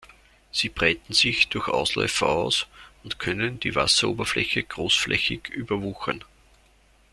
[0.51, 2.65] Sie breiten sich durch Ausläufer aus
[3.03, 6.23] und können die Wasseroberfläche großflächig überwuchern.